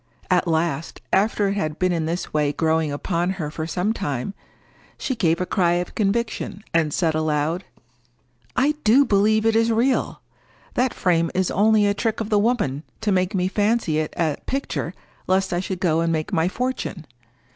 At 0.31 0.47
last, 0.47 0.99
after 1.13 1.49
it 1.49 1.53
had 1.53 1.77
been 1.77 1.91
in 1.91 2.07
this 2.07 2.33
way 2.33 2.51
growing 2.51 2.91
upon 2.91 3.29
her 3.37 3.51
for 3.51 3.67
some 3.67 3.93
time, 3.93 4.33
she 4.97 5.15
gave 5.15 5.39
a 5.39 5.45
cry 5.45 5.73
of 5.73 5.93
conviction, 5.93 6.63
and 6.73 6.91
said 6.91 7.13
aloud,— 7.13 7.65
"I 8.55 8.71
do 8.83 9.05
believe 9.05 9.45
it 9.45 9.55
is 9.55 9.71
real! 9.71 10.23
That 10.73 10.95
frame 10.95 11.29
is 11.35 11.51
only 11.51 11.85
a 11.85 11.93
trick 11.93 12.19
of 12.19 12.31
the 12.31 12.39
woman 12.39 12.81
to 13.01 13.11
make 13.11 13.35
me 13.35 13.47
fancy 13.47 13.99
it 13.99 14.15
a 14.17 14.37
picture 14.47 14.95
lest 15.27 15.53
I 15.53 15.59
should 15.59 15.79
go 15.79 16.01
and 16.01 16.11
make 16.11 16.33
my 16.33 16.47
fortune. 16.47 17.05